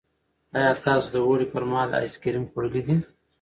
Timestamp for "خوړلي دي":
2.51-2.95